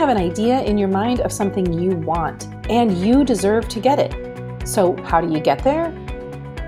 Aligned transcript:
have 0.00 0.08
an 0.08 0.16
idea 0.16 0.62
in 0.62 0.78
your 0.78 0.88
mind 0.88 1.20
of 1.20 1.30
something 1.30 1.70
you 1.74 1.90
want, 1.90 2.48
and 2.70 2.96
you 3.04 3.22
deserve 3.22 3.68
to 3.68 3.78
get 3.78 3.98
it. 3.98 4.66
So, 4.66 4.96
how 5.02 5.20
do 5.20 5.30
you 5.30 5.40
get 5.40 5.62
there? 5.62 5.92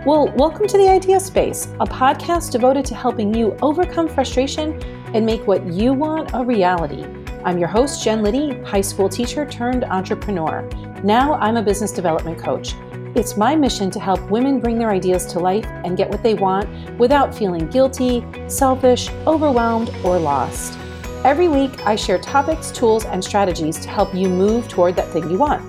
Well, 0.04 0.28
welcome 0.36 0.66
to 0.66 0.76
the 0.76 0.86
Idea 0.86 1.18
Space, 1.18 1.68
a 1.80 1.86
podcast 1.86 2.52
devoted 2.52 2.84
to 2.84 2.94
helping 2.94 3.32
you 3.32 3.56
overcome 3.62 4.06
frustration 4.06 4.78
and 5.14 5.24
make 5.24 5.46
what 5.46 5.66
you 5.66 5.94
want 5.94 6.32
a 6.34 6.44
reality. 6.44 7.06
I'm 7.42 7.56
your 7.56 7.68
host, 7.68 8.04
Jen 8.04 8.22
Liddy, 8.22 8.60
high 8.64 8.82
school 8.82 9.08
teacher 9.08 9.46
turned 9.46 9.84
entrepreneur. 9.84 10.68
Now 11.02 11.32
I'm 11.36 11.56
a 11.56 11.62
business 11.62 11.90
development 11.90 12.38
coach. 12.38 12.74
It's 13.16 13.38
my 13.38 13.56
mission 13.56 13.90
to 13.92 13.98
help 13.98 14.20
women 14.30 14.60
bring 14.60 14.78
their 14.78 14.90
ideas 14.90 15.24
to 15.32 15.38
life 15.38 15.64
and 15.86 15.96
get 15.96 16.10
what 16.10 16.22
they 16.22 16.34
want 16.34 16.68
without 16.98 17.34
feeling 17.34 17.66
guilty, 17.70 18.26
selfish, 18.46 19.08
overwhelmed, 19.26 19.88
or 20.04 20.18
lost. 20.18 20.78
Every 21.24 21.46
week, 21.46 21.86
I 21.86 21.94
share 21.94 22.18
topics, 22.18 22.72
tools, 22.72 23.04
and 23.04 23.22
strategies 23.22 23.78
to 23.78 23.88
help 23.88 24.12
you 24.12 24.28
move 24.28 24.68
toward 24.68 24.96
that 24.96 25.08
thing 25.10 25.30
you 25.30 25.38
want. 25.38 25.62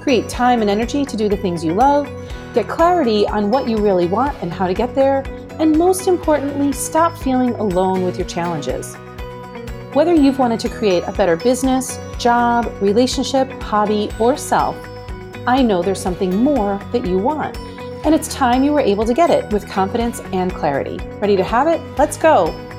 Create 0.00 0.28
time 0.28 0.60
and 0.60 0.70
energy 0.70 1.04
to 1.04 1.16
do 1.16 1.28
the 1.28 1.36
things 1.36 1.64
you 1.64 1.74
love, 1.74 2.08
get 2.54 2.68
clarity 2.68 3.26
on 3.26 3.50
what 3.50 3.68
you 3.68 3.78
really 3.78 4.06
want 4.06 4.40
and 4.40 4.52
how 4.52 4.68
to 4.68 4.72
get 4.72 4.94
there, 4.94 5.24
and 5.58 5.76
most 5.76 6.06
importantly, 6.06 6.70
stop 6.70 7.18
feeling 7.18 7.50
alone 7.54 8.04
with 8.04 8.18
your 8.18 8.26
challenges. 8.28 8.94
Whether 9.94 10.14
you've 10.14 10.38
wanted 10.38 10.60
to 10.60 10.68
create 10.68 11.02
a 11.02 11.12
better 11.12 11.34
business, 11.34 11.98
job, 12.16 12.72
relationship, 12.80 13.50
hobby, 13.60 14.10
or 14.20 14.36
self, 14.36 14.76
I 15.44 15.60
know 15.60 15.82
there's 15.82 16.00
something 16.00 16.36
more 16.36 16.80
that 16.92 17.04
you 17.04 17.18
want. 17.18 17.58
And 18.06 18.14
it's 18.14 18.32
time 18.32 18.62
you 18.62 18.72
were 18.72 18.80
able 18.80 19.04
to 19.06 19.12
get 19.12 19.28
it 19.28 19.52
with 19.52 19.68
confidence 19.68 20.20
and 20.32 20.54
clarity. 20.54 20.98
Ready 21.18 21.36
to 21.36 21.42
have 21.42 21.66
it? 21.66 21.80
Let's 21.98 22.16
go. 22.16 22.69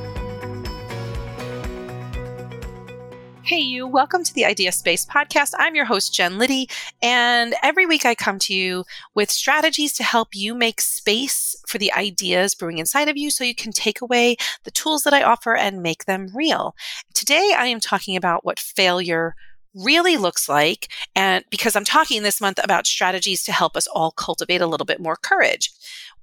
Hey, 3.52 3.60
you. 3.60 3.86
Welcome 3.86 4.24
to 4.24 4.34
the 4.34 4.46
Idea 4.46 4.72
Space 4.72 5.06
podcast. 5.06 5.52
I'm 5.60 5.76
your 5.76 5.84
host, 5.84 6.14
Jen 6.14 6.38
Liddy. 6.38 6.70
And 7.02 7.54
every 7.62 7.86
week 7.86 8.06
I 8.06 8.16
come 8.16 8.40
to 8.40 8.54
you 8.54 8.86
with 9.14 9.30
strategies 9.30 9.92
to 9.96 10.06
help 10.06 10.30
you 10.34 10.56
make 10.56 10.80
space 10.80 11.54
for 11.68 11.78
the 11.78 11.92
ideas 11.92 12.56
brewing 12.56 12.78
inside 12.78 13.10
of 13.10 13.18
you 13.18 13.30
so 13.30 13.44
you 13.44 13.54
can 13.54 13.74
take 13.74 14.00
away 14.00 14.38
the 14.64 14.72
tools 14.72 15.04
that 15.04 15.14
I 15.14 15.24
offer 15.24 15.54
and 15.54 15.84
make 15.84 16.06
them 16.06 16.30
real. 16.34 16.76
Today 17.14 17.54
I 17.58 17.66
am 17.66 17.82
talking 17.82 18.16
about 18.16 18.46
what 18.46 18.58
failure 18.58 19.36
really 19.76 20.16
looks 20.16 20.48
like. 20.48 20.90
And 21.14 21.44
because 21.52 21.76
I'm 21.76 21.84
talking 21.84 22.24
this 22.24 22.40
month 22.40 22.58
about 22.64 22.88
strategies 22.88 23.44
to 23.44 23.52
help 23.52 23.76
us 23.76 23.86
all 23.88 24.12
cultivate 24.12 24.62
a 24.62 24.68
little 24.68 24.86
bit 24.86 25.02
more 25.02 25.18
courage. 25.18 25.72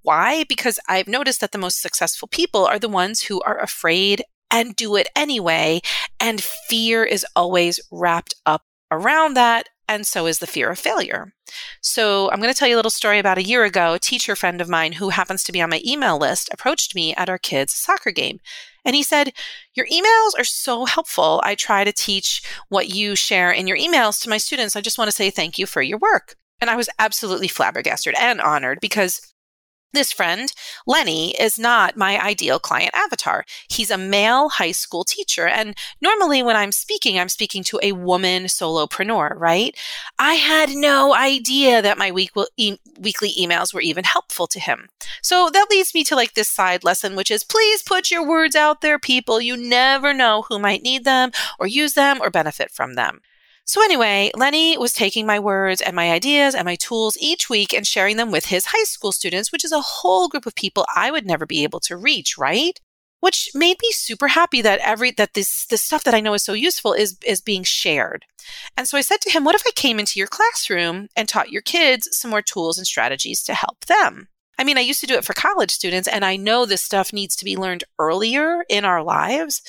Why? 0.01 0.45
Because 0.49 0.79
I've 0.89 1.07
noticed 1.07 1.43
that 1.43 1.53
the 1.53 1.59
most 1.59 1.83
successful 1.83 2.27
people 2.27 2.65
are 2.65 2.79
the 2.79 2.89
ones 2.89 3.21
who 3.21 3.43
are 3.43 3.61
afraid 3.61 4.25
and 4.51 4.77
do 4.77 4.97
it 4.97 5.09
anyway. 5.17 5.81
And 6.21 6.43
fear 6.43 7.05
is 7.05 7.27
always 7.37 7.81
wrapped 7.91 8.35
up 8.47 8.63
around 8.91 9.35
that. 9.35 9.69
And 9.91 10.07
so 10.07 10.27
is 10.27 10.39
the 10.39 10.47
fear 10.47 10.69
of 10.71 10.79
failure. 10.79 11.33
So 11.81 12.31
I'm 12.31 12.41
going 12.41 12.53
to 12.53 12.59
tell 12.59 12.69
you 12.69 12.75
a 12.75 12.77
little 12.77 12.91
story 12.91 13.19
about 13.19 13.39
a 13.39 13.43
year 13.43 13.65
ago. 13.65 13.95
A 13.95 13.99
teacher 13.99 14.37
friend 14.37 14.61
of 14.61 14.69
mine 14.69 14.93
who 14.93 15.09
happens 15.09 15.43
to 15.45 15.53
be 15.53 15.63
on 15.63 15.71
my 15.71 15.81
email 15.85 16.19
list 16.19 16.51
approached 16.53 16.95
me 16.95 17.15
at 17.15 17.31
our 17.31 17.39
kids' 17.39 17.73
soccer 17.73 18.11
game. 18.11 18.39
And 18.85 18.95
he 18.95 19.03
said, 19.03 19.33
Your 19.75 19.87
emails 19.87 20.39
are 20.39 20.45
so 20.45 20.85
helpful. 20.85 21.41
I 21.45 21.55
try 21.55 21.85
to 21.85 21.93
teach 21.93 22.43
what 22.69 22.91
you 22.91 23.17
share 23.17 23.51
in 23.51 23.67
your 23.67 23.79
emails 23.79 24.21
to 24.23 24.31
my 24.31 24.37
students. 24.37 24.77
I 24.77 24.83
just 24.83 24.99
want 24.99 25.09
to 25.09 25.17
say 25.17 25.31
thank 25.31 25.59
you 25.59 25.65
for 25.65 25.81
your 25.81 25.99
work. 25.99 26.37
And 26.61 26.69
I 26.69 26.77
was 26.77 26.91
absolutely 26.99 27.49
flabbergasted 27.49 28.15
and 28.19 28.41
honored 28.41 28.79
because 28.81 29.21
this 29.93 30.13
friend, 30.13 30.53
Lenny, 30.87 31.31
is 31.41 31.59
not 31.59 31.97
my 31.97 32.23
ideal 32.23 32.59
client 32.59 32.95
avatar. 32.95 33.45
He's 33.69 33.91
a 33.91 33.99
male 33.99 34.51
high 34.51 34.73
school 34.73 35.05
teacher. 35.05 35.47
And 35.47 35.77
normally 36.01 36.43
when 36.43 36.57
I'm 36.57 36.73
speaking, 36.73 37.19
I'm 37.19 37.29
speaking 37.29 37.65
to 37.65 37.81
a 37.83 37.93
woman 37.93 38.45
solopreneur, 38.45 39.35
right? 39.37 39.77
I 40.19 40.35
had 40.35 40.71
no 40.71 41.15
idea 41.15 41.81
that 41.81 41.99
my 41.99 42.11
week 42.11 42.31
e- 42.57 42.79
weekly 43.01 43.33
emails 43.39 43.73
were 43.73 43.81
even 43.81 44.05
helpful 44.05 44.47
to 44.49 44.61
him. 44.61 44.89
So 45.23 45.49
that 45.53 45.69
leads 45.71 45.95
me 45.95 46.05
to 46.05 46.17
like 46.17 46.35
this 46.35 46.49
side 46.49 46.85
lesson, 46.85 47.17
which 47.17 47.31
is 47.31 47.45
please 47.45 47.83
put 47.83 48.11
your 48.11 48.27
words 48.27 48.55
out 48.55 48.81
there, 48.81 48.99
people. 48.99 49.41
You 49.41 49.57
never 49.57 50.13
know 50.13 50.45
who 50.49 50.59
might 50.59 50.83
need 50.83 51.05
them 51.05 51.31
or 51.59 51.67
use 51.67 51.95
them 51.95 52.19
or 52.21 52.31
benefit 52.31 52.71
from 52.71 52.95
them. 52.95 53.21
So, 53.69 53.83
anyway, 53.85 54.31
Lenny 54.35 54.79
was 54.79 54.95
taking 54.95 55.27
my 55.27 55.39
words 55.39 55.83
and 55.83 55.95
my 55.95 56.11
ideas 56.11 56.55
and 56.55 56.65
my 56.65 56.77
tools 56.77 57.19
each 57.21 57.51
week 57.51 57.75
and 57.75 57.87
sharing 57.87 58.17
them 58.17 58.31
with 58.31 58.47
his 58.47 58.67
high 58.67 58.85
school 58.85 59.13
students, 59.13 59.53
which 59.53 59.63
is 59.63 59.73
a 59.73 59.83
whole 59.83 60.29
group 60.29 60.47
of 60.47 60.55
people 60.55 60.87
I 60.97 61.11
would 61.11 61.27
never 61.27 61.45
be 61.45 61.65
able 61.65 61.81
to 61.81 61.97
reach, 61.97 62.39
right? 62.39 62.81
Which 63.21 63.51
made 63.55 63.77
me 63.83 63.93
super 63.93 64.29
happy 64.29 64.63
that 64.63 64.81
every 64.81 65.11
that 65.13 65.35
this 65.35 65.67
this 65.67 65.83
stuff 65.83 66.05
that 66.05 66.15
I 66.15 66.21
know 66.21 66.33
is 66.33 66.45
so 66.45 66.55
useful 66.55 66.95
is 66.95 67.19
is 67.27 67.43
being 67.43 67.63
shared. 67.63 68.25
And 68.77 68.89
so 68.89 68.97
I 68.97 69.03
said 69.03 69.21
to 69.23 69.31
him, 69.31 69.45
"What 69.45 69.55
if 69.55 69.65
I 69.67 69.73
came 69.73 69.99
into 70.01 70.19
your 70.19 70.29
classroom 70.29 71.09
and 71.15 71.29
taught 71.29 71.51
your 71.51 71.63
kids 71.63 72.09
some 72.13 72.31
more 72.31 72.43
tools 72.43 72.79
and 72.79 72.87
strategies 72.87 73.43
to 73.45 73.55
help 73.55 73.85
them?" 73.85 74.29
I 74.59 74.65
mean, 74.65 74.77
I 74.77 74.81
used 74.81 75.01
to 75.01 75.07
do 75.07 75.15
it 75.15 75.25
for 75.25 75.35
college 75.35 75.71
students, 75.71 76.09
and 76.09 76.25
I 76.25 76.37
know 76.37 76.67
this 76.67 76.83
stuff 76.83 77.13
needs 77.13 77.37
to 77.37 77.45
be 77.45 77.57
learned 77.57 77.85
earlier 77.99 78.65
in 78.69 78.85
our 78.85 79.03
lives. 79.05 79.63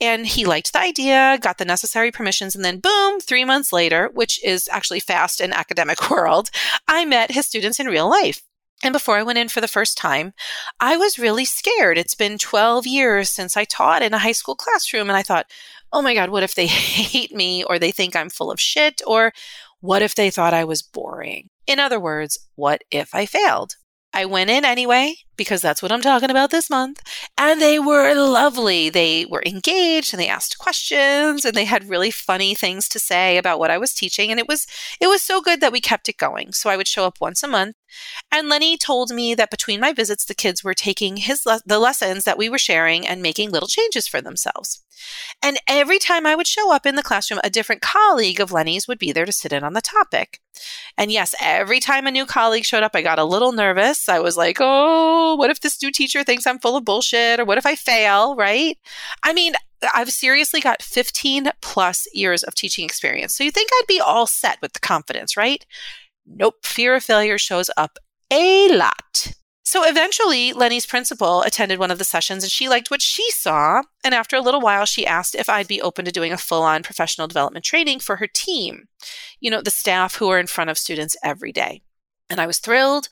And 0.00 0.26
he 0.26 0.46
liked 0.46 0.72
the 0.72 0.80
idea, 0.80 1.38
got 1.42 1.58
the 1.58 1.66
necessary 1.66 2.10
permissions, 2.10 2.54
and 2.54 2.64
then 2.64 2.80
boom, 2.80 3.20
three 3.20 3.44
months 3.44 3.70
later, 3.70 4.10
which 4.14 4.42
is 4.42 4.66
actually 4.72 5.00
fast 5.00 5.42
in 5.42 5.52
academic 5.52 6.10
world, 6.10 6.48
I 6.88 7.04
met 7.04 7.32
his 7.32 7.46
students 7.46 7.78
in 7.78 7.86
real 7.86 8.08
life. 8.08 8.40
And 8.82 8.94
before 8.94 9.18
I 9.18 9.22
went 9.22 9.38
in 9.38 9.50
for 9.50 9.60
the 9.60 9.68
first 9.68 9.98
time, 9.98 10.32
I 10.80 10.96
was 10.96 11.18
really 11.18 11.44
scared. 11.44 11.98
It's 11.98 12.14
been 12.14 12.38
12 12.38 12.86
years 12.86 13.28
since 13.28 13.56
I 13.58 13.64
taught 13.64 14.02
in 14.02 14.14
a 14.14 14.18
high 14.18 14.32
school 14.32 14.54
classroom, 14.54 15.10
and 15.10 15.18
I 15.18 15.22
thought, 15.22 15.50
oh 15.92 16.00
my 16.00 16.14
God, 16.14 16.30
what 16.30 16.42
if 16.42 16.54
they 16.54 16.66
hate 16.66 17.34
me 17.34 17.62
or 17.64 17.78
they 17.78 17.90
think 17.90 18.16
I'm 18.16 18.30
full 18.30 18.50
of 18.50 18.58
shit? 18.58 19.02
Or 19.06 19.32
what 19.80 20.00
if 20.00 20.14
they 20.14 20.30
thought 20.30 20.54
I 20.54 20.64
was 20.64 20.80
boring? 20.80 21.50
In 21.66 21.78
other 21.78 22.00
words, 22.00 22.38
what 22.54 22.82
if 22.90 23.14
I 23.14 23.26
failed? 23.26 23.76
I 24.12 24.24
went 24.24 24.50
in 24.50 24.64
anyway 24.64 25.14
because 25.36 25.62
that's 25.62 25.82
what 25.82 25.92
I'm 25.92 26.00
talking 26.00 26.30
about 26.30 26.50
this 26.50 26.68
month. 26.68 27.00
And 27.38 27.60
they 27.60 27.78
were 27.78 28.14
lovely. 28.14 28.90
They 28.90 29.24
were 29.26 29.42
engaged 29.46 30.12
and 30.12 30.20
they 30.20 30.28
asked 30.28 30.58
questions 30.58 31.44
and 31.44 31.54
they 31.54 31.64
had 31.64 31.88
really 31.88 32.10
funny 32.10 32.54
things 32.54 32.88
to 32.88 32.98
say 32.98 33.38
about 33.38 33.58
what 33.58 33.70
I 33.70 33.78
was 33.78 33.94
teaching. 33.94 34.30
And 34.30 34.40
it 34.40 34.48
was, 34.48 34.66
it 35.00 35.06
was 35.06 35.22
so 35.22 35.40
good 35.40 35.60
that 35.60 35.72
we 35.72 35.80
kept 35.80 36.08
it 36.08 36.16
going. 36.16 36.52
So 36.52 36.70
I 36.70 36.76
would 36.76 36.88
show 36.88 37.04
up 37.04 37.20
once 37.20 37.42
a 37.42 37.48
month. 37.48 37.76
And 38.32 38.48
Lenny 38.48 38.76
told 38.76 39.10
me 39.10 39.34
that 39.34 39.50
between 39.50 39.80
my 39.80 39.92
visits, 39.92 40.24
the 40.24 40.34
kids 40.34 40.62
were 40.62 40.74
taking 40.74 41.16
his, 41.16 41.44
le- 41.46 41.60
the 41.66 41.78
lessons 41.78 42.24
that 42.24 42.38
we 42.38 42.48
were 42.48 42.58
sharing 42.58 43.06
and 43.06 43.22
making 43.22 43.50
little 43.50 43.68
changes 43.68 44.06
for 44.06 44.20
themselves. 44.20 44.82
And 45.42 45.58
every 45.66 45.98
time 45.98 46.26
I 46.26 46.34
would 46.34 46.46
show 46.46 46.72
up 46.72 46.86
in 46.86 46.96
the 46.96 47.02
classroom, 47.02 47.40
a 47.42 47.50
different 47.50 47.82
colleague 47.82 48.40
of 48.40 48.52
Lenny's 48.52 48.86
would 48.86 48.98
be 48.98 49.12
there 49.12 49.24
to 49.24 49.32
sit 49.32 49.52
in 49.52 49.64
on 49.64 49.72
the 49.72 49.80
topic. 49.80 50.40
And 50.98 51.10
yes, 51.10 51.34
every 51.40 51.80
time 51.80 52.06
a 52.06 52.10
new 52.10 52.26
colleague 52.26 52.64
showed 52.64 52.82
up, 52.82 52.92
I 52.94 53.02
got 53.02 53.18
a 53.18 53.24
little 53.24 53.52
nervous. 53.52 54.08
I 54.08 54.20
was 54.20 54.36
like, 54.36 54.58
oh, 54.60 55.36
what 55.36 55.50
if 55.50 55.60
this 55.60 55.82
new 55.82 55.90
teacher 55.90 56.22
thinks 56.22 56.46
I'm 56.46 56.58
full 56.58 56.76
of 56.76 56.84
bullshit? 56.84 57.40
Or 57.40 57.44
what 57.44 57.58
if 57.58 57.66
I 57.66 57.74
fail, 57.74 58.36
right? 58.36 58.76
I 59.22 59.32
mean, 59.32 59.54
I've 59.94 60.10
seriously 60.10 60.60
got 60.60 60.82
15 60.82 61.50
plus 61.62 62.06
years 62.12 62.42
of 62.42 62.54
teaching 62.54 62.84
experience. 62.84 63.34
So 63.34 63.44
you 63.44 63.50
think 63.50 63.70
I'd 63.72 63.86
be 63.88 64.00
all 64.00 64.26
set 64.26 64.58
with 64.60 64.74
the 64.74 64.80
confidence, 64.80 65.36
right? 65.36 65.64
Nope. 66.26 66.64
Fear 66.64 66.96
of 66.96 67.04
failure 67.04 67.38
shows 67.38 67.70
up 67.76 67.98
a 68.30 68.68
lot. 68.74 69.34
So 69.70 69.88
eventually, 69.88 70.52
Lenny's 70.52 70.84
principal 70.84 71.42
attended 71.42 71.78
one 71.78 71.92
of 71.92 71.98
the 71.98 72.04
sessions 72.04 72.42
and 72.42 72.50
she 72.50 72.68
liked 72.68 72.90
what 72.90 73.00
she 73.00 73.30
saw. 73.30 73.82
And 74.02 74.14
after 74.14 74.34
a 74.34 74.40
little 74.40 74.60
while, 74.60 74.84
she 74.84 75.06
asked 75.06 75.36
if 75.36 75.48
I'd 75.48 75.68
be 75.68 75.80
open 75.80 76.04
to 76.06 76.10
doing 76.10 76.32
a 76.32 76.36
full 76.36 76.62
on 76.62 76.82
professional 76.82 77.28
development 77.28 77.64
training 77.64 78.00
for 78.00 78.16
her 78.16 78.26
team, 78.26 78.88
you 79.38 79.48
know, 79.48 79.62
the 79.62 79.70
staff 79.70 80.16
who 80.16 80.28
are 80.28 80.40
in 80.40 80.48
front 80.48 80.70
of 80.70 80.78
students 80.78 81.16
every 81.22 81.52
day. 81.52 81.82
And 82.28 82.40
I 82.40 82.48
was 82.48 82.58
thrilled 82.58 83.08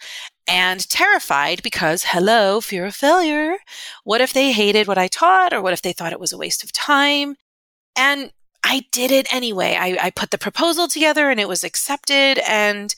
and 0.48 0.88
terrified 0.88 1.62
because, 1.62 2.06
hello, 2.08 2.60
fear 2.60 2.86
of 2.86 2.94
failure. 2.96 3.58
What 4.02 4.20
if 4.20 4.32
they 4.32 4.50
hated 4.50 4.88
what 4.88 4.98
I 4.98 5.06
taught 5.06 5.52
or 5.52 5.62
what 5.62 5.74
if 5.74 5.82
they 5.82 5.92
thought 5.92 6.12
it 6.12 6.18
was 6.18 6.32
a 6.32 6.38
waste 6.38 6.64
of 6.64 6.72
time? 6.72 7.36
And 7.96 8.32
I 8.64 8.86
did 8.92 9.10
it 9.10 9.32
anyway. 9.32 9.76
I, 9.78 9.96
I 10.00 10.10
put 10.10 10.30
the 10.30 10.38
proposal 10.38 10.88
together 10.88 11.30
and 11.30 11.40
it 11.40 11.48
was 11.48 11.64
accepted. 11.64 12.38
And 12.46 12.94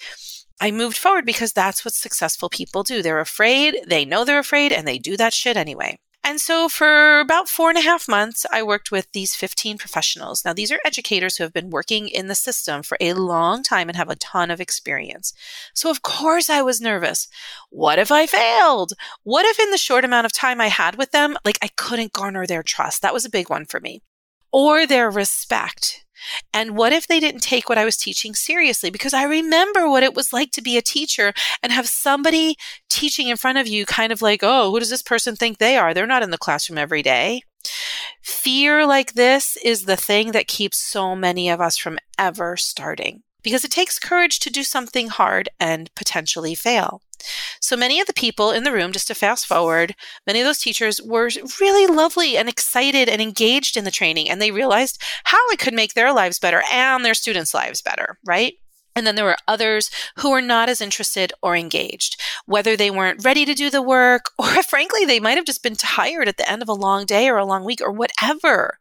I 0.60 0.70
moved 0.70 0.98
forward 0.98 1.24
because 1.24 1.52
that's 1.52 1.84
what 1.84 1.94
successful 1.94 2.48
people 2.50 2.82
do. 2.82 3.02
They're 3.02 3.20
afraid, 3.20 3.78
they 3.86 4.04
know 4.04 4.24
they're 4.24 4.38
afraid, 4.38 4.72
and 4.72 4.86
they 4.86 4.98
do 4.98 5.16
that 5.16 5.32
shit 5.32 5.56
anyway. 5.56 5.98
And 6.22 6.38
so 6.38 6.68
for 6.68 7.18
about 7.20 7.48
four 7.48 7.70
and 7.70 7.78
a 7.78 7.82
half 7.82 8.06
months, 8.06 8.44
I 8.52 8.62
worked 8.62 8.90
with 8.90 9.10
these 9.12 9.34
15 9.34 9.78
professionals. 9.78 10.44
Now, 10.44 10.52
these 10.52 10.70
are 10.70 10.78
educators 10.84 11.36
who 11.36 11.44
have 11.44 11.52
been 11.54 11.70
working 11.70 12.08
in 12.08 12.26
the 12.26 12.34
system 12.34 12.82
for 12.82 12.98
a 13.00 13.14
long 13.14 13.62
time 13.62 13.88
and 13.88 13.96
have 13.96 14.10
a 14.10 14.16
ton 14.16 14.50
of 14.50 14.60
experience. 14.60 15.32
So, 15.72 15.90
of 15.90 16.02
course, 16.02 16.50
I 16.50 16.60
was 16.60 16.78
nervous. 16.78 17.26
What 17.70 17.98
if 17.98 18.12
I 18.12 18.26
failed? 18.26 18.92
What 19.22 19.46
if 19.46 19.58
in 19.58 19.70
the 19.70 19.78
short 19.78 20.04
amount 20.04 20.26
of 20.26 20.32
time 20.34 20.60
I 20.60 20.66
had 20.66 20.96
with 20.96 21.10
them, 21.12 21.38
like 21.42 21.58
I 21.62 21.68
couldn't 21.68 22.12
garner 22.12 22.46
their 22.46 22.62
trust? 22.62 23.00
That 23.00 23.14
was 23.14 23.24
a 23.24 23.30
big 23.30 23.48
one 23.48 23.64
for 23.64 23.80
me. 23.80 24.02
Or 24.52 24.86
their 24.86 25.10
respect. 25.10 26.04
And 26.52 26.76
what 26.76 26.92
if 26.92 27.06
they 27.06 27.20
didn't 27.20 27.40
take 27.40 27.68
what 27.68 27.78
I 27.78 27.84
was 27.84 27.96
teaching 27.96 28.34
seriously? 28.34 28.90
Because 28.90 29.14
I 29.14 29.24
remember 29.24 29.88
what 29.88 30.02
it 30.02 30.14
was 30.14 30.32
like 30.32 30.50
to 30.52 30.62
be 30.62 30.76
a 30.76 30.82
teacher 30.82 31.32
and 31.62 31.72
have 31.72 31.88
somebody 31.88 32.56
teaching 32.88 33.28
in 33.28 33.36
front 33.36 33.58
of 33.58 33.66
you 33.66 33.86
kind 33.86 34.12
of 34.12 34.20
like, 34.20 34.40
oh, 34.42 34.70
who 34.70 34.78
does 34.78 34.90
this 34.90 35.02
person 35.02 35.36
think 35.36 35.58
they 35.58 35.76
are? 35.76 35.94
They're 35.94 36.06
not 36.06 36.22
in 36.22 36.30
the 36.30 36.38
classroom 36.38 36.78
every 36.78 37.02
day. 37.02 37.42
fear 38.22 38.86
like 38.86 39.14
this 39.14 39.56
is 39.64 39.84
the 39.84 39.96
thing 39.96 40.32
that 40.32 40.46
keeps 40.46 40.78
so 40.78 41.14
many 41.14 41.48
of 41.48 41.60
us 41.60 41.76
from 41.76 41.98
ever 42.18 42.56
starting 42.56 43.22
because 43.42 43.64
it 43.64 43.70
takes 43.70 43.98
courage 43.98 44.38
to 44.40 44.50
do 44.50 44.62
something 44.62 45.08
hard 45.08 45.48
and 45.58 45.94
potentially 45.94 46.54
fail. 46.54 47.02
So 47.60 47.76
many 47.76 48.00
of 48.00 48.06
the 48.06 48.14
people 48.14 48.50
in 48.50 48.64
the 48.64 48.72
room, 48.72 48.92
just 48.92 49.08
to 49.08 49.14
fast 49.14 49.46
forward, 49.46 49.94
many 50.26 50.40
of 50.40 50.46
those 50.46 50.60
teachers 50.60 51.00
were 51.02 51.30
really 51.60 51.86
lovely 51.86 52.36
and 52.36 52.48
excited 52.48 53.08
and 53.08 53.20
engaged 53.20 53.76
in 53.76 53.84
the 53.84 53.90
training, 53.90 54.30
and 54.30 54.40
they 54.40 54.50
realized 54.50 55.02
how 55.24 55.38
it 55.50 55.58
could 55.58 55.74
make 55.74 55.94
their 55.94 56.12
lives 56.12 56.38
better 56.38 56.62
and 56.72 57.04
their 57.04 57.14
students' 57.14 57.54
lives 57.54 57.82
better, 57.82 58.18
right? 58.24 58.54
And 58.96 59.06
then 59.06 59.14
there 59.14 59.24
were 59.24 59.36
others 59.46 59.90
who 60.16 60.30
were 60.30 60.42
not 60.42 60.68
as 60.68 60.80
interested 60.80 61.32
or 61.42 61.56
engaged, 61.56 62.20
whether 62.46 62.76
they 62.76 62.90
weren't 62.90 63.24
ready 63.24 63.44
to 63.44 63.54
do 63.54 63.70
the 63.70 63.82
work, 63.82 64.30
or 64.38 64.62
frankly, 64.62 65.04
they 65.04 65.20
might 65.20 65.36
have 65.36 65.46
just 65.46 65.62
been 65.62 65.76
tired 65.76 66.28
at 66.28 66.36
the 66.36 66.50
end 66.50 66.62
of 66.62 66.68
a 66.68 66.74
long 66.74 67.06
day 67.06 67.28
or 67.28 67.36
a 67.36 67.44
long 67.44 67.64
week 67.64 67.80
or 67.80 67.92
whatever. 67.92 68.78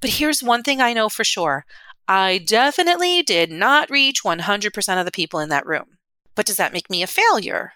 But 0.00 0.10
here's 0.10 0.42
one 0.42 0.62
thing 0.62 0.80
I 0.80 0.92
know 0.92 1.08
for 1.08 1.24
sure 1.24 1.66
I 2.08 2.38
definitely 2.38 3.22
did 3.22 3.50
not 3.50 3.90
reach 3.90 4.22
100% 4.22 4.98
of 4.98 5.04
the 5.04 5.12
people 5.12 5.40
in 5.40 5.50
that 5.50 5.66
room. 5.66 5.98
But 6.34 6.46
does 6.46 6.56
that 6.56 6.72
make 6.72 6.88
me 6.88 7.02
a 7.02 7.06
failure? 7.06 7.74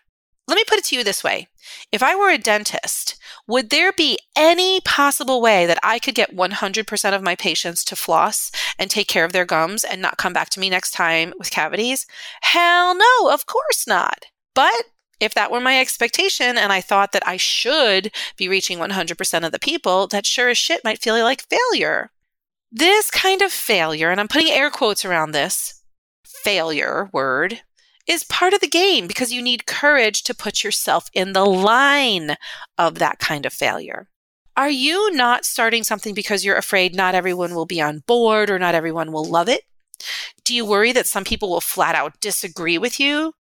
Let 0.48 0.56
me 0.56 0.64
put 0.66 0.78
it 0.78 0.84
to 0.86 0.96
you 0.96 1.04
this 1.04 1.22
way. 1.22 1.48
If 1.92 2.02
I 2.02 2.16
were 2.16 2.30
a 2.30 2.38
dentist, 2.38 3.16
would 3.46 3.70
there 3.70 3.92
be 3.92 4.18
any 4.34 4.80
possible 4.80 5.40
way 5.42 5.66
that 5.66 5.78
I 5.82 5.98
could 5.98 6.14
get 6.14 6.34
100% 6.34 7.14
of 7.14 7.22
my 7.22 7.36
patients 7.36 7.84
to 7.84 7.96
floss 7.96 8.50
and 8.78 8.90
take 8.90 9.06
care 9.06 9.24
of 9.24 9.32
their 9.32 9.44
gums 9.44 9.84
and 9.84 10.00
not 10.00 10.16
come 10.16 10.32
back 10.32 10.48
to 10.50 10.60
me 10.60 10.70
next 10.70 10.92
time 10.92 11.34
with 11.38 11.50
cavities? 11.50 12.06
Hell 12.40 12.96
no, 12.96 13.30
of 13.30 13.46
course 13.46 13.86
not. 13.86 14.24
But 14.54 14.84
if 15.20 15.34
that 15.34 15.52
were 15.52 15.60
my 15.60 15.78
expectation 15.78 16.56
and 16.56 16.72
I 16.72 16.80
thought 16.80 17.12
that 17.12 17.26
I 17.26 17.36
should 17.36 18.10
be 18.36 18.48
reaching 18.48 18.78
100% 18.78 19.46
of 19.46 19.52
the 19.52 19.58
people, 19.58 20.06
that 20.08 20.26
sure 20.26 20.48
as 20.48 20.58
shit 20.58 20.82
might 20.84 21.02
feel 21.02 21.14
like 21.22 21.44
failure. 21.48 22.10
This 22.74 23.10
kind 23.10 23.42
of 23.42 23.52
failure, 23.52 24.10
and 24.10 24.18
I'm 24.18 24.28
putting 24.28 24.48
air 24.48 24.70
quotes 24.70 25.04
around 25.04 25.32
this 25.32 25.82
failure 26.24 27.10
word, 27.12 27.60
is 28.06 28.24
part 28.24 28.54
of 28.54 28.60
the 28.60 28.66
game 28.66 29.06
because 29.06 29.30
you 29.30 29.42
need 29.42 29.66
courage 29.66 30.22
to 30.22 30.34
put 30.34 30.64
yourself 30.64 31.10
in 31.12 31.34
the 31.34 31.44
line 31.44 32.34
of 32.78 32.94
that 32.94 33.18
kind 33.18 33.44
of 33.44 33.52
failure. 33.52 34.08
Are 34.56 34.70
you 34.70 35.14
not 35.14 35.44
starting 35.44 35.84
something 35.84 36.14
because 36.14 36.46
you're 36.46 36.56
afraid 36.56 36.94
not 36.94 37.14
everyone 37.14 37.54
will 37.54 37.66
be 37.66 37.80
on 37.80 38.04
board 38.06 38.48
or 38.48 38.58
not 38.58 38.74
everyone 38.74 39.12
will 39.12 39.26
love 39.26 39.50
it? 39.50 39.64
Do 40.42 40.54
you 40.54 40.64
worry 40.64 40.92
that 40.92 41.06
some 41.06 41.24
people 41.24 41.50
will 41.50 41.60
flat 41.60 41.94
out 41.94 42.20
disagree 42.20 42.78
with 42.78 42.98
you? 42.98 43.34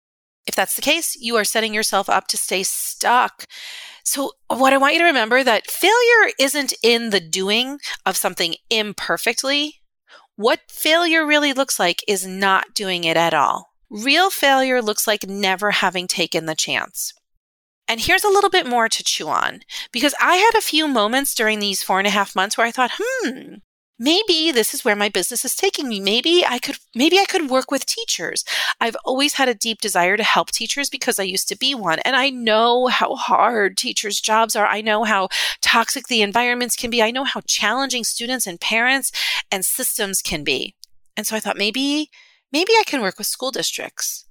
If 0.49 0.55
that's 0.55 0.75
the 0.75 0.81
case, 0.81 1.15
you 1.15 1.37
are 1.37 1.45
setting 1.45 1.73
yourself 1.73 2.09
up 2.09 2.27
to 2.27 2.35
stay 2.35 2.63
stuck 2.63 3.45
so, 4.09 4.31
what 4.47 4.73
I 4.73 4.77
want 4.79 4.93
you 4.93 4.99
to 5.01 5.05
remember 5.05 5.43
that 5.43 5.69
failure 5.69 6.33
isn't 6.39 6.73
in 6.81 7.11
the 7.11 7.19
doing 7.19 7.77
of 8.07 8.17
something 8.17 8.55
imperfectly. 8.71 9.81
What 10.35 10.61
failure 10.67 11.23
really 11.23 11.53
looks 11.53 11.77
like 11.77 12.03
is 12.07 12.25
not 12.25 12.73
doing 12.73 13.03
it 13.03 13.17
at 13.17 13.35
all. 13.35 13.67
Real 13.87 14.31
failure 14.31 14.81
looks 14.81 15.05
like 15.05 15.27
never 15.27 15.69
having 15.69 16.07
taken 16.07 16.47
the 16.47 16.55
chance. 16.55 17.13
And 17.87 18.01
here's 18.01 18.23
a 18.23 18.29
little 18.29 18.49
bit 18.49 18.65
more 18.65 18.89
to 18.89 19.03
chew 19.03 19.27
on 19.27 19.59
because 19.91 20.15
I 20.19 20.37
had 20.37 20.55
a 20.57 20.61
few 20.61 20.87
moments 20.87 21.35
during 21.35 21.59
these 21.59 21.83
four 21.83 21.99
and 21.99 22.07
a 22.07 22.11
half 22.11 22.35
months 22.35 22.57
where 22.57 22.65
I 22.65 22.71
thought, 22.71 22.91
hmm, 22.97 23.57
maybe 23.99 24.51
this 24.51 24.73
is 24.73 24.85
where 24.85 24.95
my 24.95 25.09
business 25.09 25.43
is 25.43 25.55
taking 25.55 25.89
me. 25.89 25.99
Maybe 25.99 26.43
i 26.47 26.57
could 26.57 26.77
maybe 26.95 27.19
i 27.19 27.25
could 27.25 27.49
work 27.49 27.69
with 27.69 27.85
teachers. 27.85 28.45
I've 28.79 28.95
always 29.03 29.33
had 29.33 29.49
a 29.49 29.53
deep 29.53 29.81
desire 29.81 30.15
to 30.17 30.23
help 30.23 30.51
teachers 30.51 30.89
because 30.89 31.19
i 31.19 31.23
used 31.23 31.49
to 31.49 31.57
be 31.57 31.75
one 31.75 31.99
and 31.99 32.15
i 32.15 32.29
know 32.29 32.87
how 32.87 33.15
hard 33.15 33.77
teachers 33.77 34.21
jobs 34.21 34.55
are. 34.55 34.65
I 34.65 34.81
know 34.81 35.03
how 35.03 35.27
toxic 35.61 36.07
the 36.07 36.21
environments 36.21 36.75
can 36.75 36.89
be. 36.89 37.03
I 37.03 37.11
know 37.11 37.25
how 37.25 37.41
challenging 37.45 38.05
students 38.05 38.47
and 38.47 38.59
parents 38.59 39.11
and 39.51 39.65
systems 39.65 40.21
can 40.21 40.43
be. 40.43 40.75
And 41.17 41.27
so 41.27 41.35
i 41.35 41.39
thought 41.41 41.57
maybe 41.57 42.09
maybe 42.51 42.73
i 42.79 42.83
can 42.87 43.01
work 43.01 43.17
with 43.17 43.27
school 43.27 43.51
districts. 43.51 44.25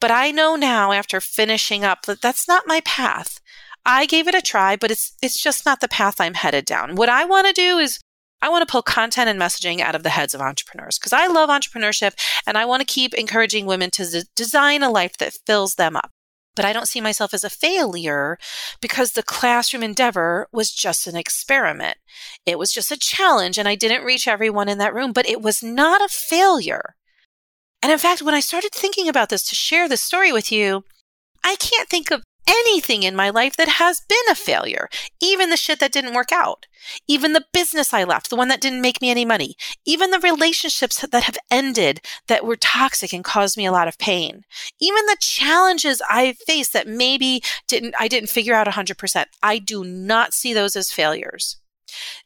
But 0.00 0.12
i 0.12 0.30
know 0.30 0.54
now 0.54 0.92
after 0.92 1.20
finishing 1.20 1.84
up 1.84 2.06
that 2.06 2.22
that's 2.22 2.46
not 2.46 2.68
my 2.68 2.80
path. 2.82 3.40
I 3.86 4.06
gave 4.06 4.28
it 4.28 4.34
a 4.34 4.40
try, 4.40 4.76
but 4.76 4.90
it's 4.90 5.12
it's 5.20 5.38
just 5.38 5.66
not 5.66 5.80
the 5.80 5.88
path 5.88 6.18
I'm 6.18 6.34
headed 6.34 6.64
down. 6.64 6.94
What 6.94 7.10
I 7.10 7.26
want 7.26 7.46
to 7.46 7.52
do 7.52 7.76
is 7.76 7.98
I 8.42 8.48
want 8.48 8.66
to 8.66 8.70
pull 8.70 8.82
content 8.82 9.28
and 9.28 9.40
messaging 9.40 9.80
out 9.80 9.94
of 9.94 10.02
the 10.02 10.10
heads 10.10 10.34
of 10.34 10.40
entrepreneurs 10.40 10.98
because 10.98 11.12
I 11.12 11.26
love 11.26 11.48
entrepreneurship 11.48 12.12
and 12.46 12.58
I 12.58 12.64
want 12.66 12.80
to 12.80 12.86
keep 12.86 13.14
encouraging 13.14 13.66
women 13.66 13.90
to 13.92 14.26
design 14.36 14.82
a 14.82 14.90
life 14.90 15.16
that 15.18 15.38
fills 15.46 15.76
them 15.76 15.96
up. 15.96 16.10
But 16.56 16.64
I 16.64 16.72
don't 16.72 16.86
see 16.86 17.00
myself 17.00 17.34
as 17.34 17.42
a 17.42 17.50
failure 17.50 18.38
because 18.80 19.12
the 19.12 19.22
classroom 19.22 19.82
endeavor 19.82 20.46
was 20.52 20.70
just 20.70 21.06
an 21.06 21.16
experiment. 21.16 21.96
It 22.46 22.58
was 22.58 22.72
just 22.72 22.92
a 22.92 22.98
challenge 22.98 23.58
and 23.58 23.66
I 23.66 23.74
didn't 23.74 24.04
reach 24.04 24.28
everyone 24.28 24.68
in 24.68 24.78
that 24.78 24.94
room, 24.94 25.12
but 25.12 25.28
it 25.28 25.42
was 25.42 25.62
not 25.62 26.00
a 26.00 26.08
failure. 26.08 26.94
And 27.82 27.90
in 27.90 27.98
fact, 27.98 28.22
when 28.22 28.34
I 28.34 28.40
started 28.40 28.72
thinking 28.72 29.08
about 29.08 29.30
this 29.30 29.46
to 29.48 29.54
share 29.54 29.88
this 29.88 30.00
story 30.00 30.32
with 30.32 30.52
you, 30.52 30.84
I 31.44 31.56
can't 31.56 31.88
think 31.88 32.10
of 32.10 32.22
anything 32.46 33.02
in 33.02 33.16
my 33.16 33.30
life 33.30 33.56
that 33.56 33.68
has 33.68 34.00
been 34.08 34.18
a 34.30 34.34
failure, 34.34 34.88
even 35.20 35.50
the 35.50 35.56
shit 35.56 35.80
that 35.80 35.92
didn't 35.92 36.14
work 36.14 36.32
out, 36.32 36.66
even 37.08 37.32
the 37.32 37.44
business 37.52 37.92
I 37.92 38.04
left, 38.04 38.30
the 38.30 38.36
one 38.36 38.48
that 38.48 38.60
didn't 38.60 38.82
make 38.82 39.00
me 39.00 39.10
any 39.10 39.24
money, 39.24 39.56
even 39.84 40.10
the 40.10 40.20
relationships 40.20 41.04
that 41.10 41.22
have 41.24 41.38
ended 41.50 42.00
that 42.28 42.44
were 42.44 42.56
toxic 42.56 43.12
and 43.12 43.24
caused 43.24 43.56
me 43.56 43.66
a 43.66 43.72
lot 43.72 43.88
of 43.88 43.98
pain, 43.98 44.42
even 44.80 45.06
the 45.06 45.16
challenges 45.20 46.02
I 46.08 46.34
faced 46.46 46.72
that 46.72 46.88
maybe 46.88 47.42
didn't 47.68 47.94
I 47.98 48.08
didn't 48.08 48.30
figure 48.30 48.54
out 48.54 48.66
100%. 48.66 49.24
I 49.42 49.58
do 49.58 49.84
not 49.84 50.34
see 50.34 50.52
those 50.52 50.76
as 50.76 50.90
failures. 50.90 51.58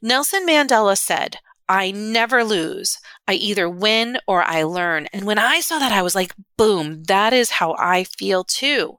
Nelson 0.01 0.47
Mandela 0.47 0.97
said, 0.97 1.37
I 1.69 1.91
never 1.91 2.45
lose. 2.45 2.99
I 3.27 3.35
either 3.35 3.69
win 3.69 4.19
or 4.27 4.43
I 4.43 4.63
learn. 4.63 5.07
And 5.13 5.27
when 5.27 5.39
I 5.39 5.61
saw 5.61 5.79
that, 5.79 5.93
I 5.93 6.01
was 6.01 6.15
like, 6.15 6.35
boom, 6.57 7.03
that 7.05 7.35
is 7.35 7.51
how 7.51 7.77
I 7.79 8.05
feel 8.05 8.43
too 8.43 8.97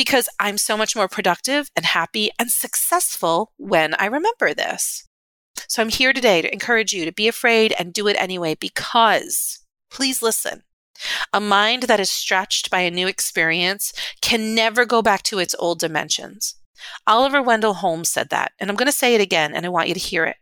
because 0.00 0.30
I'm 0.40 0.56
so 0.56 0.78
much 0.78 0.96
more 0.96 1.08
productive 1.08 1.70
and 1.76 1.84
happy 1.84 2.30
and 2.38 2.50
successful 2.50 3.52
when 3.58 3.92
I 3.98 4.06
remember 4.06 4.54
this. 4.54 5.06
So 5.68 5.82
I'm 5.82 5.90
here 5.90 6.14
today 6.14 6.40
to 6.40 6.50
encourage 6.50 6.94
you 6.94 7.04
to 7.04 7.12
be 7.12 7.28
afraid 7.28 7.74
and 7.78 7.92
do 7.92 8.08
it 8.08 8.16
anyway 8.18 8.54
because, 8.58 9.58
please 9.90 10.22
listen, 10.22 10.62
a 11.34 11.38
mind 11.38 11.82
that 11.82 12.00
is 12.00 12.10
stretched 12.10 12.70
by 12.70 12.80
a 12.80 12.90
new 12.90 13.06
experience 13.08 13.92
can 14.22 14.54
never 14.54 14.86
go 14.86 15.02
back 15.02 15.22
to 15.24 15.38
its 15.38 15.54
old 15.58 15.78
dimensions. 15.80 16.54
Oliver 17.06 17.42
Wendell 17.42 17.74
Holmes 17.74 18.08
said 18.08 18.30
that, 18.30 18.52
and 18.58 18.70
I'm 18.70 18.76
going 18.76 18.86
to 18.86 18.92
say 18.92 19.14
it 19.14 19.20
again, 19.20 19.54
and 19.54 19.66
I 19.66 19.68
want 19.68 19.88
you 19.88 19.94
to 19.94 20.00
hear 20.00 20.24
it. 20.24 20.36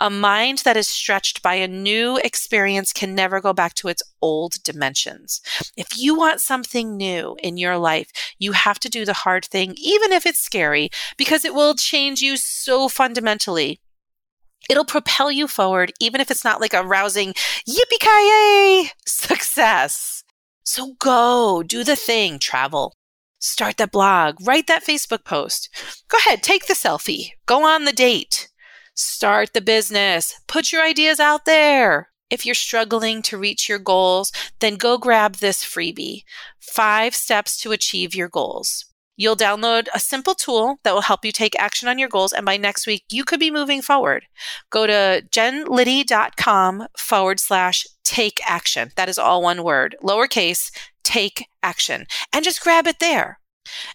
A 0.00 0.10
mind 0.10 0.58
that 0.58 0.76
is 0.76 0.88
stretched 0.88 1.40
by 1.40 1.54
a 1.54 1.66
new 1.66 2.18
experience 2.18 2.92
can 2.92 3.14
never 3.14 3.40
go 3.40 3.54
back 3.54 3.72
to 3.74 3.88
its 3.88 4.02
old 4.20 4.62
dimensions. 4.62 5.40
If 5.74 5.96
you 5.96 6.14
want 6.14 6.40
something 6.40 6.98
new 6.98 7.36
in 7.42 7.56
your 7.56 7.78
life, 7.78 8.10
you 8.38 8.52
have 8.52 8.78
to 8.80 8.90
do 8.90 9.06
the 9.06 9.14
hard 9.14 9.46
thing, 9.46 9.74
even 9.78 10.12
if 10.12 10.26
it's 10.26 10.38
scary, 10.38 10.90
because 11.16 11.46
it 11.46 11.54
will 11.54 11.74
change 11.74 12.20
you 12.20 12.36
so 12.36 12.88
fundamentally. 12.88 13.80
It'll 14.68 14.84
propel 14.84 15.30
you 15.30 15.48
forward, 15.48 15.92
even 15.98 16.20
if 16.20 16.30
it's 16.30 16.44
not 16.44 16.60
like 16.60 16.74
a 16.74 16.84
rousing 16.84 17.32
yippee 17.66 18.00
ki 18.00 18.90
success. 19.06 20.24
So 20.62 20.94
go, 20.98 21.62
do 21.62 21.84
the 21.84 21.96
thing, 21.96 22.38
travel, 22.38 22.92
start 23.38 23.78
that 23.78 23.92
blog, 23.92 24.36
write 24.42 24.66
that 24.66 24.84
Facebook 24.84 25.24
post. 25.24 25.70
Go 26.08 26.18
ahead, 26.18 26.42
take 26.42 26.66
the 26.66 26.74
selfie, 26.74 27.30
go 27.46 27.64
on 27.64 27.84
the 27.84 27.92
date. 27.92 28.48
Start 28.98 29.52
the 29.52 29.60
business. 29.60 30.40
Put 30.46 30.72
your 30.72 30.82
ideas 30.82 31.20
out 31.20 31.44
there. 31.44 32.08
If 32.30 32.46
you're 32.46 32.54
struggling 32.54 33.20
to 33.22 33.36
reach 33.36 33.68
your 33.68 33.78
goals, 33.78 34.32
then 34.60 34.76
go 34.76 34.96
grab 34.96 35.36
this 35.36 35.62
freebie 35.62 36.22
Five 36.58 37.14
Steps 37.14 37.60
to 37.60 37.72
Achieve 37.72 38.14
Your 38.14 38.30
Goals. 38.30 38.86
You'll 39.14 39.36
download 39.36 39.88
a 39.94 40.00
simple 40.00 40.34
tool 40.34 40.78
that 40.82 40.94
will 40.94 41.02
help 41.02 41.26
you 41.26 41.32
take 41.32 41.58
action 41.58 41.88
on 41.88 41.98
your 41.98 42.08
goals. 42.08 42.32
And 42.32 42.46
by 42.46 42.56
next 42.56 42.86
week, 42.86 43.04
you 43.10 43.22
could 43.22 43.38
be 43.38 43.50
moving 43.50 43.82
forward. 43.82 44.24
Go 44.70 44.86
to 44.86 45.22
jenliddy.com 45.30 46.86
forward 46.96 47.38
slash 47.38 47.86
take 48.02 48.40
action. 48.46 48.92
That 48.96 49.10
is 49.10 49.18
all 49.18 49.42
one 49.42 49.62
word, 49.62 49.94
lowercase, 50.02 50.70
take 51.02 51.46
action. 51.62 52.06
And 52.32 52.44
just 52.44 52.62
grab 52.62 52.86
it 52.86 52.98
there. 52.98 53.40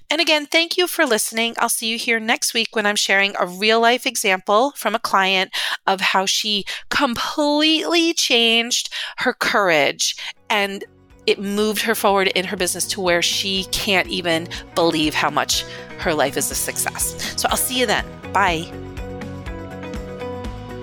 And 0.09 0.21
again, 0.21 0.45
thank 0.45 0.77
you 0.77 0.87
for 0.87 1.05
listening. 1.05 1.55
I'll 1.57 1.69
see 1.69 1.87
you 1.87 1.97
here 1.97 2.19
next 2.19 2.53
week 2.53 2.75
when 2.75 2.85
I'm 2.85 2.95
sharing 2.95 3.33
a 3.39 3.45
real 3.45 3.79
life 3.79 4.05
example 4.05 4.71
from 4.75 4.95
a 4.95 4.99
client 4.99 5.51
of 5.87 6.01
how 6.01 6.25
she 6.25 6.65
completely 6.89 8.13
changed 8.13 8.93
her 9.17 9.33
courage 9.33 10.15
and 10.49 10.83
it 11.27 11.39
moved 11.39 11.83
her 11.83 11.95
forward 11.95 12.27
in 12.29 12.45
her 12.45 12.57
business 12.57 12.87
to 12.87 13.01
where 13.01 13.21
she 13.21 13.65
can't 13.65 14.07
even 14.07 14.47
believe 14.75 15.13
how 15.13 15.29
much 15.29 15.63
her 15.99 16.13
life 16.13 16.35
is 16.35 16.49
a 16.51 16.55
success. 16.55 17.39
So 17.39 17.47
I'll 17.49 17.57
see 17.57 17.79
you 17.79 17.85
then. 17.85 18.05
Bye. 18.33 18.63